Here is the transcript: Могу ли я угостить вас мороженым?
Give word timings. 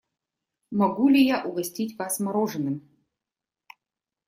Могу 0.71 1.09
ли 1.09 1.23
я 1.23 1.43
угостить 1.43 1.95
вас 1.99 2.19
мороженым? 2.19 2.81